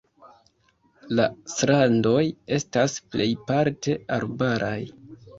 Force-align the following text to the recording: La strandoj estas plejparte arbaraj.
La 1.17 1.25
strandoj 1.55 2.23
estas 2.57 2.95
plejparte 3.15 3.95
arbaraj. 4.17 4.79